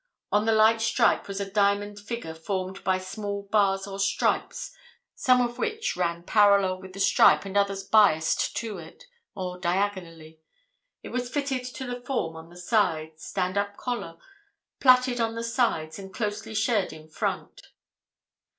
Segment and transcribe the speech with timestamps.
[0.31, 4.73] On the light stripe was a diamond figure formed by small bars or stripes,
[5.13, 9.03] some of which ran parallel with the stripe and others biased to it,
[9.35, 10.39] or diagonally.
[11.03, 14.17] It was fitted to the form on the sides, standup collar,
[14.79, 17.67] plaited on the sides and closely shirred in front."